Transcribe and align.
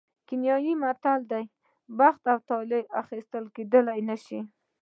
کینیايي 0.27 0.73
متل 0.81 1.21
وایي 1.29 1.51
بخت 1.99 2.23
او 2.31 2.39
طالع 2.49 2.81
اخیستل 3.01 3.43
کېدای 3.55 3.99
نه 4.09 4.17
شي. 4.25 4.39